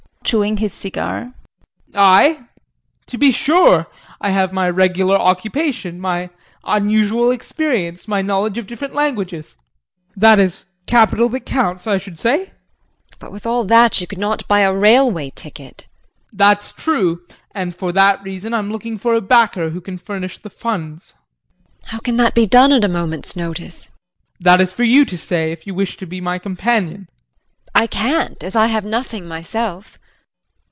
[0.23, 1.33] JEAN [Chewing his cigar].
[1.93, 2.45] I?
[3.07, 3.87] To be sure.
[4.21, 6.29] I have my regular occupation, my
[6.63, 9.57] unusual experience, my knowledge of different languages
[10.15, 12.37] that is capital that counts, I should say.
[12.37, 12.51] JULIE.
[13.19, 15.79] But with all that you could not buy a railway ticket.
[15.87, 16.29] JEAN.
[16.37, 17.23] That's true,
[17.53, 21.11] and for that reason I'm looking for a backer who can furnish the funds.
[21.81, 21.91] JULIE.
[21.91, 23.87] How can that be done at a moment's notice?
[23.87, 23.93] JEAN.
[24.39, 27.09] That is for you to say, if you wish to be my companion.
[27.75, 27.83] JULIE.
[27.83, 29.97] I can't as I have nothing myself.